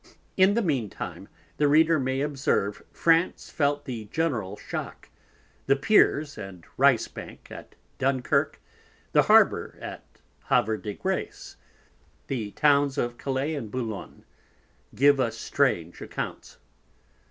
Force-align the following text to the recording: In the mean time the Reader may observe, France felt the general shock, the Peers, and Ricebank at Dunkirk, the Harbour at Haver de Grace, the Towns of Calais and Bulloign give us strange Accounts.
In 0.35 0.55
the 0.55 0.63
mean 0.63 0.89
time 0.89 1.27
the 1.57 1.67
Reader 1.67 1.99
may 1.99 2.21
observe, 2.21 2.81
France 2.91 3.51
felt 3.51 3.85
the 3.85 4.05
general 4.05 4.57
shock, 4.57 5.09
the 5.67 5.75
Peers, 5.75 6.39
and 6.39 6.65
Ricebank 6.75 7.51
at 7.51 7.75
Dunkirk, 7.99 8.59
the 9.11 9.21
Harbour 9.21 9.77
at 9.79 10.03
Haver 10.49 10.77
de 10.77 10.95
Grace, 10.95 11.55
the 12.25 12.49
Towns 12.49 12.97
of 12.97 13.19
Calais 13.19 13.53
and 13.53 13.69
Bulloign 13.69 14.23
give 14.95 15.19
us 15.19 15.37
strange 15.37 16.01
Accounts. 16.01 16.57